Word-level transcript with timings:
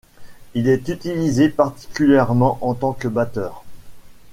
Il 0.55 0.67
est 0.67 0.89
utilisé 0.89 1.47
particulièrement 1.47 2.57
en 2.61 2.73
tant 2.73 2.91
que 2.91 3.07
batteur. 3.07 3.63